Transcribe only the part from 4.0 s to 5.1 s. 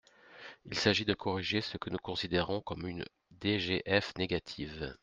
négative».